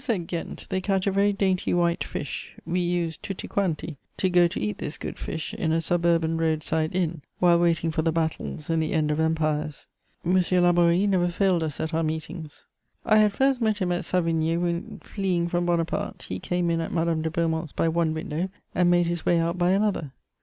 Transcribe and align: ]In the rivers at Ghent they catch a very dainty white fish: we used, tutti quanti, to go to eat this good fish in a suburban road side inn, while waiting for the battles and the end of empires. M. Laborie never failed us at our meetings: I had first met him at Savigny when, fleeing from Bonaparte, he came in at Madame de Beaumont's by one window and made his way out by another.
]In 0.01 0.05
the 0.07 0.13
rivers 0.13 0.23
at 0.23 0.27
Ghent 0.27 0.67
they 0.71 0.81
catch 0.81 1.05
a 1.05 1.11
very 1.11 1.31
dainty 1.31 1.75
white 1.75 2.03
fish: 2.03 2.55
we 2.65 2.79
used, 2.79 3.21
tutti 3.21 3.47
quanti, 3.47 3.97
to 4.17 4.31
go 4.31 4.47
to 4.47 4.59
eat 4.59 4.79
this 4.79 4.97
good 4.97 5.19
fish 5.19 5.53
in 5.53 5.71
a 5.71 5.79
suburban 5.79 6.37
road 6.37 6.63
side 6.63 6.95
inn, 6.95 7.21
while 7.37 7.59
waiting 7.59 7.91
for 7.91 8.01
the 8.01 8.11
battles 8.11 8.67
and 8.71 8.81
the 8.81 8.93
end 8.93 9.11
of 9.11 9.19
empires. 9.19 9.85
M. 10.25 10.33
Laborie 10.53 11.05
never 11.05 11.27
failed 11.27 11.61
us 11.61 11.79
at 11.79 11.93
our 11.93 12.01
meetings: 12.01 12.65
I 13.05 13.17
had 13.17 13.31
first 13.33 13.61
met 13.61 13.77
him 13.77 13.91
at 13.91 14.03
Savigny 14.03 14.57
when, 14.57 15.01
fleeing 15.03 15.47
from 15.47 15.67
Bonaparte, 15.67 16.23
he 16.23 16.39
came 16.39 16.71
in 16.71 16.81
at 16.81 16.91
Madame 16.91 17.21
de 17.21 17.29
Beaumont's 17.29 17.71
by 17.71 17.87
one 17.87 18.15
window 18.15 18.49
and 18.73 18.89
made 18.89 19.05
his 19.05 19.23
way 19.23 19.37
out 19.37 19.59
by 19.59 19.69
another. 19.69 20.13